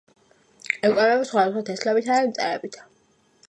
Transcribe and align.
იკვებება 0.73 1.29
სხვადასხვა 1.31 1.63
თესლებითა 1.69 2.19
და 2.23 2.27
მწერებით. 2.33 2.83